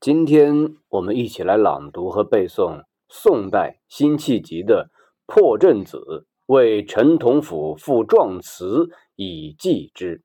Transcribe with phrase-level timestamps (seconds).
[0.00, 4.90] 今天我们一起来朗读和背诵宋代辛弃疾的
[5.26, 5.96] 《破阵子》，
[6.46, 10.22] 为陈同甫赋壮词以寄之。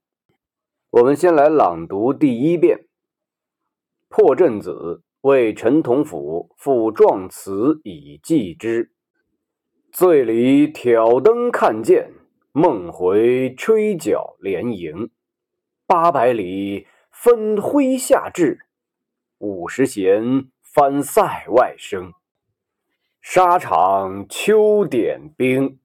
[0.91, 2.77] 我们先来朗读第一遍
[4.09, 4.69] 《破阵子》，
[5.21, 8.91] 为陈同甫赋壮词以寄之。
[9.91, 12.13] 醉里挑灯看剑，
[12.51, 15.09] 梦回吹角连营。
[15.87, 18.67] 八百里分麾下炙。
[19.43, 22.13] 五十弦翻塞外声，
[23.21, 25.79] 沙场秋点兵。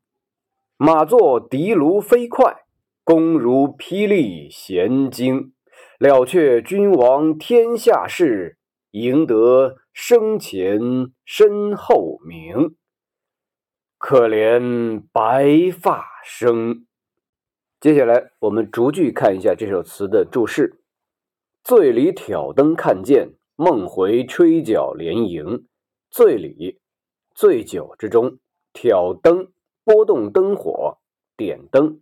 [0.77, 2.67] 马作的卢飞快，
[3.03, 5.53] 弓如霹雳弦惊。
[5.99, 8.59] 了却君王天下事，
[8.93, 10.79] 赢得生前
[11.25, 12.77] 身后名。
[13.99, 16.87] 可怜白发生。
[17.81, 20.79] 接下来，我们逐句看一下这首词的注释：
[21.65, 23.31] 醉里挑灯看剑。
[23.61, 25.67] 梦回吹角连营，
[26.11, 26.79] 醉里，
[27.35, 28.39] 醉酒之中，
[28.73, 29.49] 挑灯，
[29.83, 30.99] 拨动灯火，
[31.37, 32.01] 点灯，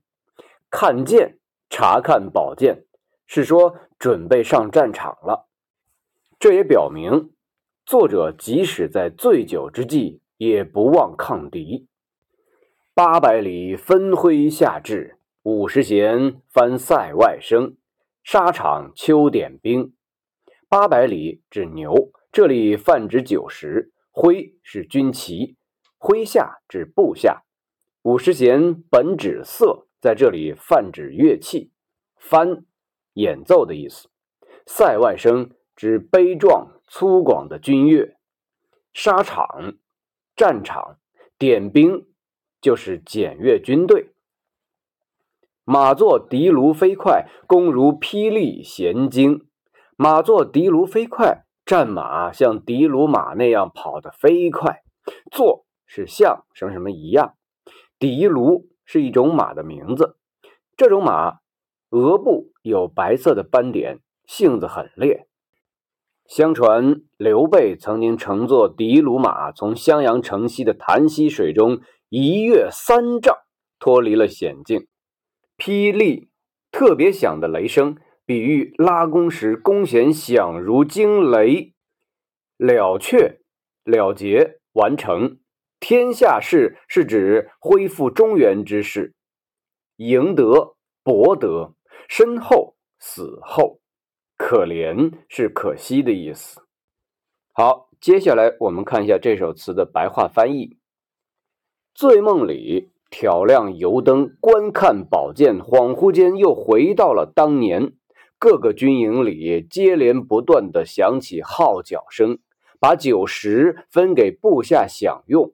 [0.68, 1.38] 看剑，
[1.70, 2.84] 查看宝剑，
[3.26, 5.48] 是说准备上战场了。
[6.38, 7.32] 这也表明，
[7.86, 11.88] 作者即使在醉酒之际，也不忘抗敌。
[12.92, 17.78] 八百里分麾下炙，五十弦翻塞外声，
[18.22, 19.95] 沙场秋点兵。
[20.68, 23.92] 八百里指牛，这里泛指九十。
[24.12, 25.56] 麾是军旗，
[25.98, 27.44] 麾下指部下。
[28.02, 31.70] 五十弦本指瑟，在这里泛指乐器。
[32.16, 32.64] 翻，
[33.12, 34.08] 演奏的意思。
[34.66, 38.16] 塞外声指悲壮粗犷的军乐。
[38.92, 39.76] 沙场，
[40.34, 40.98] 战场。
[41.38, 42.06] 点兵
[42.60, 44.14] 就是检阅军队。
[45.64, 49.45] 马作的卢飞快，弓如霹雳弦惊。
[49.98, 54.82] 马作的卢飞快，战马像的卢马那样跑得飞快。
[55.32, 57.34] 作是像什么什么一样。
[57.98, 60.18] 的卢是一种马的名字，
[60.76, 61.38] 这种马
[61.88, 65.26] 额部有白色的斑点，性子很烈。
[66.26, 73.34] 相传刘备曾经乘坐的卢马从襄阳城西的潭溪水中一跃三丈，
[73.78, 74.86] 脱离了险境。
[75.56, 76.28] 霹雳，
[76.70, 77.96] 特别响的雷声。
[78.26, 81.74] 比喻拉弓时弓弦响如惊雷，
[82.56, 83.38] 了却
[83.84, 85.38] 了结完成
[85.78, 89.14] 天下事是指恢复中原之事，
[89.98, 91.76] 赢得博得
[92.08, 93.78] 身后死后，
[94.36, 96.60] 可怜是可惜的意思。
[97.52, 100.78] 好，接下来我们看一下这首词的白话翻译：
[101.94, 107.92] 醉梦里挑亮油灯，观看宝剑，恍惚间又回到了当年。
[108.38, 112.38] 各个军营里接连不断的响起号角声，
[112.78, 115.52] 把酒食分给部下享用，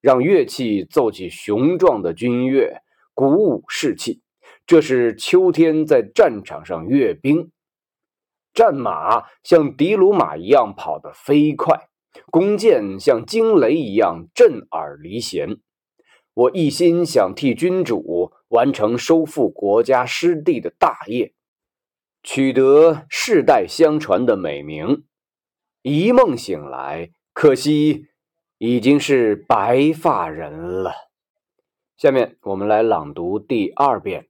[0.00, 2.82] 让乐器奏起雄壮的军乐，
[3.14, 4.20] 鼓舞士气。
[4.66, 7.50] 这是秋天在战场上阅兵，
[8.52, 11.88] 战马像的卢马一样跑得飞快，
[12.30, 15.58] 弓箭像惊雷一样震耳离弦。
[16.34, 21.32] 我一心想替君主完成收复国家失地的大业。
[22.24, 25.04] 取得世代相传的美名，
[25.82, 28.06] 一梦醒来，可惜
[28.56, 30.50] 已经是白发人
[30.82, 30.92] 了。
[31.98, 34.28] 下面我们来朗读第二遍：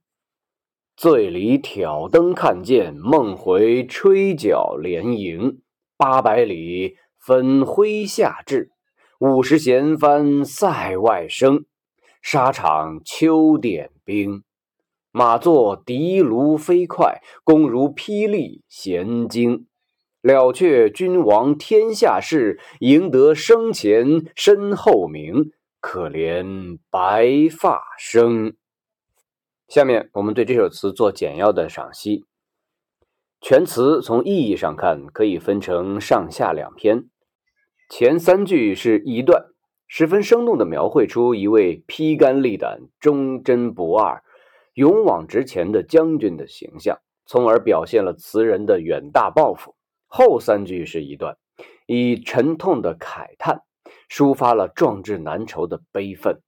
[0.97, 5.61] 醉里挑灯看剑，梦回吹角连营。
[5.97, 8.71] 八百里分麾下炙，
[9.19, 11.65] 五十弦翻塞外声。
[12.21, 14.43] 沙场秋点兵。
[15.17, 19.65] 马作的卢飞快，弓如霹雳弦惊。
[20.21, 25.51] 了却君王天下事，赢得生前身后名。
[25.79, 28.57] 可怜白发生。
[29.69, 32.25] 下面我们对这首词做简要的赏析。
[33.39, 37.05] 全词从意义上看，可以分成上下两篇。
[37.89, 39.45] 前三句是一段，
[39.87, 44.21] 十分生动地描绘出一位披肝沥胆、忠贞不二。
[44.75, 49.73] 勇往直前的将军的形象，从而表现了词人的远大抱负。
[50.05, 51.37] 后三句是一段，
[51.87, 53.61] 以沉痛的慨叹，
[54.09, 56.41] 抒发了壮志难酬的悲愤。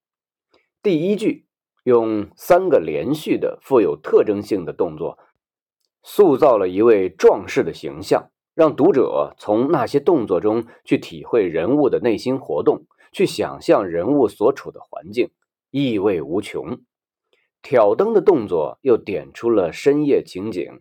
[0.83, 1.45] 第一句
[1.85, 5.18] 用三个连续的、富有特征性的动作，
[6.03, 15.29] 塑造了一位壮士的形象，让读者从那些动作中去体会人物的内心活动，去想象人物所处的环境，
[15.71, 16.81] 意味无穷。
[17.69, 20.80] 挑灯的动作又点出了深夜情景，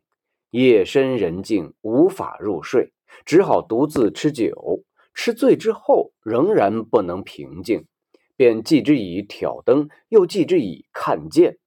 [0.50, 2.92] 夜深人静无法入睡，
[3.24, 4.84] 只好独自吃酒。
[5.12, 7.86] 吃醉之后，仍然不能平静，
[8.36, 11.58] 便继之以挑灯，又继之以看剑。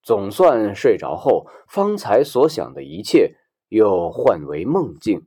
[0.00, 3.34] 总算睡着后，方才所想的一切
[3.68, 5.26] 又换为梦境。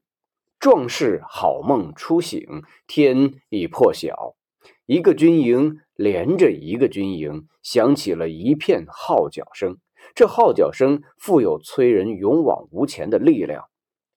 [0.62, 4.38] 壮士好梦初醒，天已破晓。
[4.86, 9.78] 一个军营连着一个军营，响起了一片号角声。
[10.14, 13.66] 这号角声富有催人勇往无前的力量，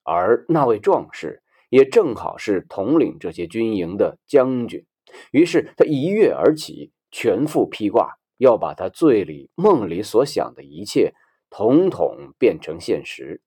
[0.03, 4.85] 而那位壮士也正好是统领这些军营的将军。
[5.31, 11.13] 于是他一跃而起，全副披挂，要把他醉里梦里所想的一切，
[11.49, 13.41] 统统变成现实。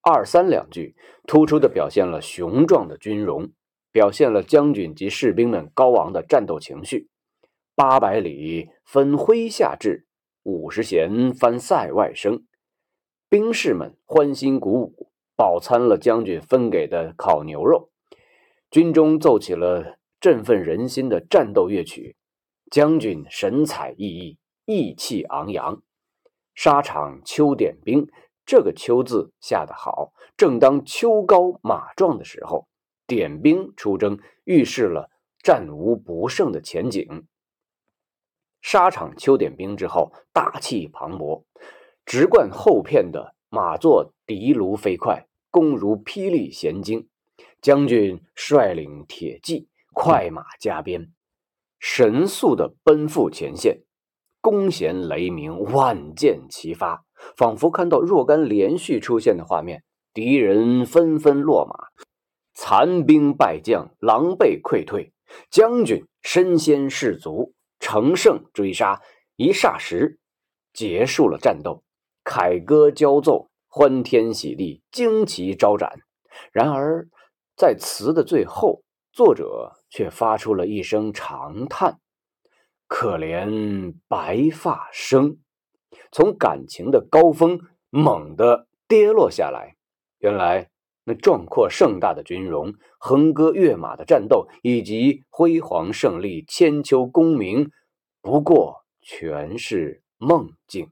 [0.00, 0.94] 二三两句，
[1.26, 3.50] 突出的表现了雄壮的军容，
[3.92, 7.08] 表现了将军及士兵们高昂的战斗情绪。
[7.74, 10.06] 八百里分麾下炙。
[10.44, 12.44] 五十弦翻塞外声，
[13.28, 17.92] 兵士们欢欣鼓舞，饱餐了将军分给的烤牛肉。
[18.68, 22.16] 军中奏起了振奋人心的战斗乐曲，
[22.72, 25.80] 将军神采奕奕，意气昂扬。
[26.56, 28.08] 沙场秋点兵，
[28.44, 32.66] 这个“秋”字下得好，正当秋高马壮的时候，
[33.14, 35.10] 点兵出征，预示了
[35.42, 37.26] 战无不胜的前景。
[38.62, 41.44] 沙场秋点兵之后，大气磅礴，
[42.06, 47.06] 直贯后片的马作的卢飞快，弓如霹雳弦惊。
[47.60, 51.12] 将军率领铁骑，快马加鞭，
[51.78, 53.82] 神速的奔赴前线。
[54.40, 57.04] 弓弦雷鸣，万箭齐发，
[57.36, 59.84] 仿佛看到若干连续出现的画面。
[60.14, 62.01] 敌人纷纷落马，
[62.64, 65.12] 残兵败将，狼狈溃退。
[65.50, 67.52] 将军身先士卒。
[67.80, 69.02] 乘胜追杀，
[69.34, 70.20] 一霎时
[70.72, 71.82] 结束了战斗，
[72.22, 75.92] 凯歌交奏，欢天喜地，旌旗招展。
[76.52, 77.08] 然而，
[77.56, 81.98] 在词的最后，作者却发出了一声长叹
[82.86, 85.38] ：“可怜白发生。”
[86.12, 87.58] 从感情的高峰
[87.90, 89.74] 猛地跌落下来。
[90.18, 90.70] 原来，
[91.04, 97.70] 那壮阔盛大的军容、横戈跃马的战斗，以及辉煌胜利、千秋功名。
[98.20, 100.90] 不过全是梦境，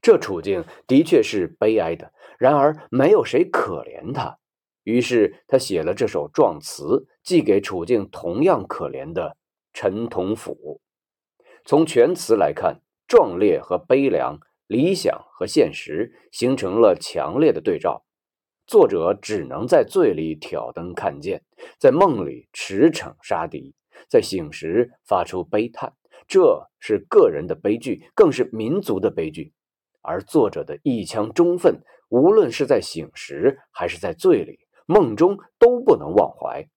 [0.00, 2.12] 这处境的确是悲哀的。
[2.38, 4.38] 然而没有谁可怜他，
[4.84, 9.36] 于是他写了这首壮词，寄给处境同样可怜的
[9.74, 10.80] 陈同甫。
[11.66, 18.05] 从全词来看，壮烈和悲凉，理想和现实形成了强烈的对照。
[18.66, 21.44] 作者只能在醉里挑灯看剑，
[21.78, 23.74] 在梦里驰骋杀敌，
[24.08, 25.92] 在醒时发出悲叹。
[26.26, 29.52] 这是个人的悲剧，更是民族的悲剧。
[30.02, 36.68] 而作者的一腔忠愤，无论是在醒时还是在醉里、梦中，都不能忘怀。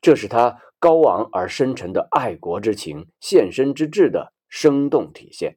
[0.00, 5.56] 这是他高昂而深沉的爱国之情、献身之志的生动体现。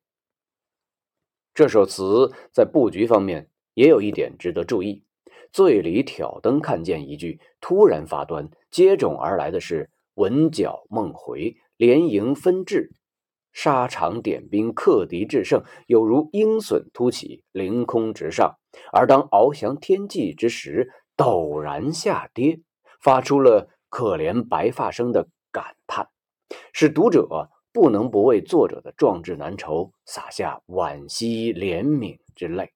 [1.54, 5.04] 这首词在布局方面也有一点值得注意
[5.52, 12.92] ：“醉里挑灯看见一句突然发端，接踵而来的是‘闻角梦回，连营分至’。”
[13.54, 18.56] 沙场点兵，克敌制胜，有如鹰隼突起，凌空直上；
[18.94, 22.62] 而当翱翔天际之时，陡然下跌，
[23.02, 26.08] 发出了可怜白发生的感叹，
[26.72, 32.72] 使读者不能不为作者的壮志难酬洒下惋惜怜悯之泪。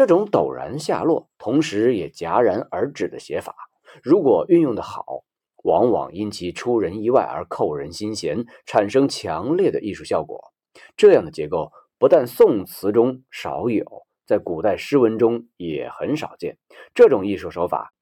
[0.00, 3.54] 这种陡然下落，同时也戛然而止的写法，
[4.02, 5.24] 如果运用的好。
[5.62, 10.54] 往往因其出人意外而扣人心弦，产生强烈的艺术效果。
[10.96, 13.84] 这样的结构不但宋词中少有，
[14.24, 16.56] 在古代诗文中也很少见。
[16.94, 17.92] 这种艺术手法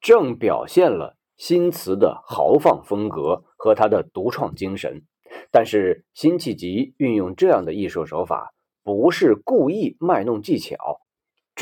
[0.00, 5.02] 正表现了新词的豪放风格和他的独创精神。
[5.50, 11.00] 但是辛弃疾运用这样的艺术手法，不是故意卖弄技巧，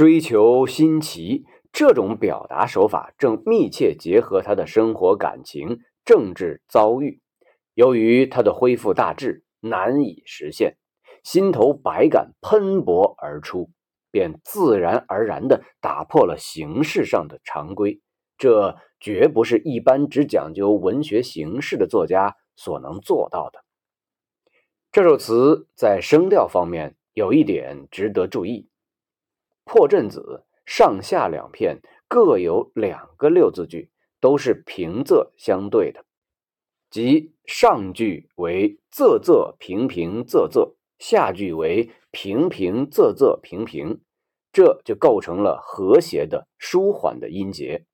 [0.01, 1.45] 追求新奇。
[1.73, 7.21] 这种表达手法正密切结合他的生活感情、政治遭遇。
[7.75, 10.79] 由于他的恢复大志难以实现，
[11.23, 13.69] 心头百感喷薄而出，
[14.11, 18.01] 便自然而然地打破了形式上的常规。
[18.39, 23.63] 这绝不是一般只讲究文学形式的作家所能做到的。
[24.91, 28.63] 这首词在声调方面有一点值得注意，
[29.71, 30.43] 《破阵子》。
[30.67, 33.89] 上下两片各有两个六字句，
[34.21, 36.05] 都是平仄相对的，
[36.91, 44.01] 即上句为仄仄平平仄仄，下句为平平仄仄平平，
[44.53, 47.85] 这就构成了和谐的舒缓的音节。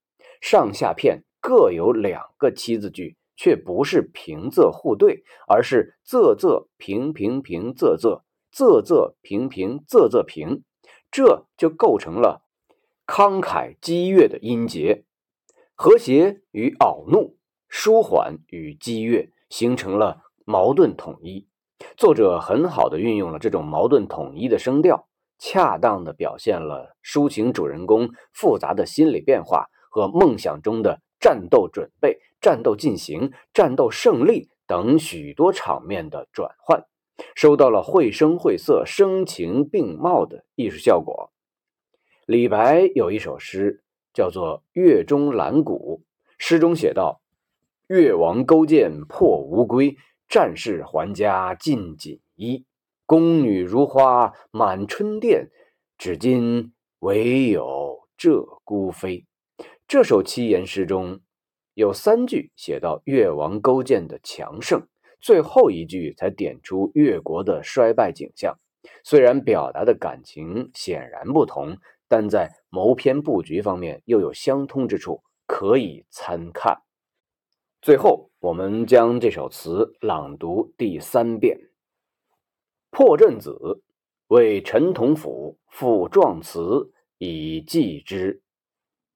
[0.40, 10.62] 上下片各有两个七字句，却不是平仄互对，而是仄仄平平平仄仄仄仄平平仄仄平，
[11.16, 12.42] 这就构成了
[13.06, 15.06] 慷慨激越的音节，
[15.75, 17.38] 和谐与恼怒，
[17.70, 21.49] 舒缓与激越，形成了矛盾统一。
[21.96, 25.08] 作者很好的运用了这种矛盾统一的声调，
[25.38, 36.85] 恰当的表现了抒情主人公复杂的心理变化和梦想中的战斗准备、战斗进行、战斗胜利等许多场面的转换，
[37.35, 41.32] 收到了绘声绘色、声情并茂的艺术效果。
[42.26, 43.82] 李白有一首诗
[44.12, 46.02] 叫做《月中兰谷》，
[46.38, 47.20] 诗中写道
[47.88, 49.96] ：“越王勾践破吴归。”
[50.28, 52.64] 战事还家尽锦衣，
[53.06, 55.50] 宫女如花满春殿，
[55.96, 59.25] 至今唯有鹧鸪飞。
[59.87, 61.20] 这首七言诗中
[61.75, 64.88] 有三句写到越王勾践的强盛，
[65.20, 68.58] 最后一句才点出越国的衰败景象。
[69.02, 76.82] 虽然表达的感情显然不同，但在谋篇布局方面又有相通之处，可以参看。
[77.82, 81.58] 最后，我们将这首词朗读第三遍。
[82.90, 83.82] 破阵子
[84.28, 88.42] 为陈同甫赋壮词以寄之。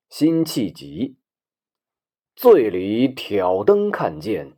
[0.09, 1.17] 辛弃疾。
[2.35, 4.57] 醉里挑灯看剑，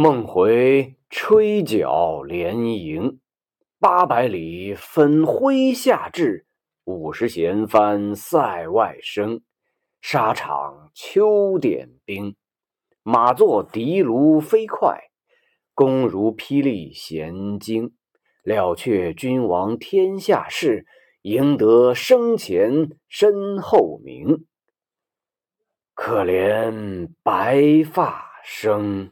[0.00, 3.18] 梦回吹角连营。
[3.80, 6.46] 八百里分麾下炙，
[6.84, 9.40] 五十弦翻塞外声。
[10.00, 12.36] 沙场秋点兵。
[13.02, 15.10] 马作的卢飞快，
[15.74, 17.92] 弓如霹雳弦惊。
[18.44, 20.86] 了却君王天下事，
[21.22, 24.46] 赢得生前身后名。
[25.92, 29.10] 可怜白发生。